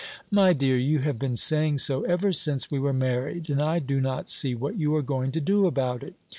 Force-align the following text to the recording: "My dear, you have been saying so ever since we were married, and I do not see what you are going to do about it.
"My 0.31 0.51
dear, 0.51 0.79
you 0.79 0.97
have 1.01 1.19
been 1.19 1.37
saying 1.37 1.77
so 1.77 2.01
ever 2.05 2.33
since 2.33 2.71
we 2.71 2.79
were 2.79 2.91
married, 2.91 3.51
and 3.51 3.61
I 3.61 3.77
do 3.77 4.01
not 4.01 4.31
see 4.31 4.55
what 4.55 4.75
you 4.75 4.95
are 4.95 5.03
going 5.03 5.31
to 5.33 5.39
do 5.39 5.67
about 5.67 6.01
it. 6.01 6.15